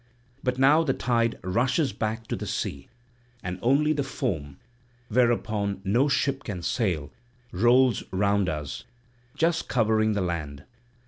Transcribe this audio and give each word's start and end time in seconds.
But 0.41 0.57
now 0.57 0.83
the 0.83 0.95
tide 0.95 1.37
rushes 1.43 1.93
back 1.93 2.25
to 2.29 2.35
the 2.35 2.47
sea, 2.47 2.87
and 3.43 3.59
only 3.61 3.93
the 3.93 4.01
foam, 4.03 4.57
whereon 5.11 5.79
no 5.83 6.07
ship 6.09 6.43
can 6.43 6.63
sail, 6.63 7.11
rolls 7.51 8.03
round 8.09 8.49
us, 8.49 8.83
just 9.35 9.67
covering 9.69 10.13
the 10.13 10.21
land. 10.21 10.63